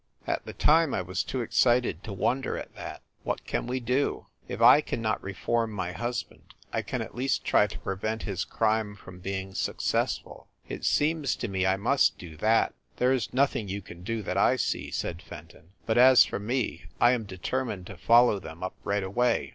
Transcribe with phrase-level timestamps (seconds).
[0.25, 3.03] At the time I was too excited to wonder at that.
[3.21, 4.25] What can we do?
[4.47, 8.43] If I can not reform my husband, I can at least try to prevent his
[8.43, 10.47] crime from being success ful.
[10.67, 14.37] It seems to me I must do that." "There is nothing you can do, that
[14.37, 15.73] I see," said Fenton.
[15.85, 19.49] "But as for me, I am determined to follow them up right away.